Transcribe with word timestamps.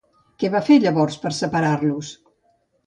Què 0.43 0.49
va 0.55 0.61
fer, 0.69 0.77
llavors, 0.85 1.21
per 1.27 1.31
a 1.35 1.37
separar-los? 1.43 2.13